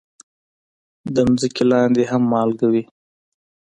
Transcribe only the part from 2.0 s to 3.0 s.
هم مالګه وي.